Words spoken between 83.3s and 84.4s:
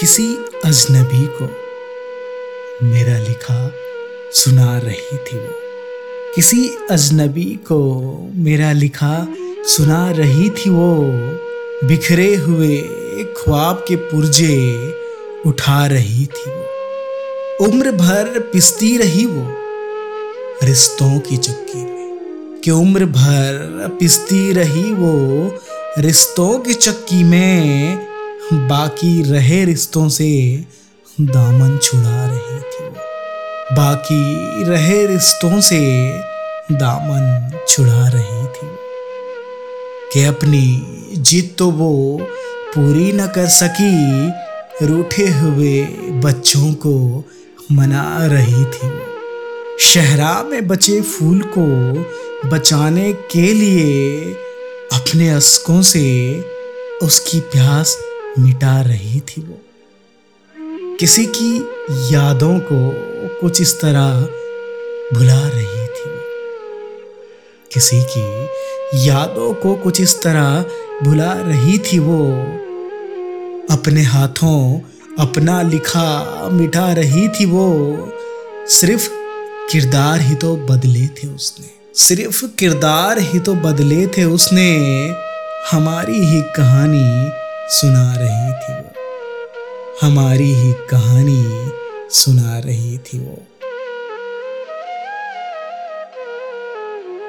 तो बदले थे